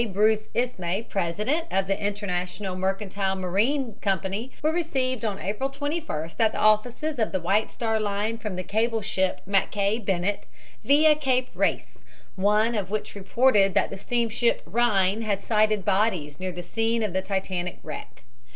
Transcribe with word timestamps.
Bruce 0.13 0.47
Ismay, 0.55 1.03
president 1.03 1.67
of 1.69 1.85
the 1.85 2.03
International 2.03 2.75
Mercantile 2.75 3.35
Marine 3.35 3.97
Company, 4.01 4.51
were 4.63 4.71
received 4.71 5.23
on 5.23 5.37
April 5.37 5.69
21st 5.69 6.39
at 6.39 6.51
the 6.53 6.57
offices 6.59 7.19
of 7.19 7.31
the 7.31 7.39
White 7.39 7.69
Star 7.69 7.99
Line 7.99 8.39
from 8.39 8.55
the 8.55 8.63
cable 8.63 9.03
ship 9.03 9.41
Mackay 9.45 9.99
Bennett, 9.99 10.47
via 10.83 11.13
Cape 11.13 11.49
Race, 11.53 12.03
one 12.35 12.73
of 12.73 12.89
which 12.89 13.13
reported 13.13 13.75
that 13.75 13.91
the 13.91 13.95
steamship 13.97 14.63
Rhein 14.65 15.21
had 15.21 15.43
sighted 15.43 15.85
bodies 15.85 16.39
near 16.39 16.51
the 16.51 16.63
scene 16.63 17.03
of 17.03 17.13
the 17.13 17.21
Titanic 17.21 17.77
wreck. 17.83 18.23